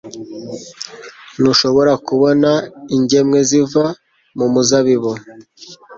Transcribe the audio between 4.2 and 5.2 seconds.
mumuzabibu.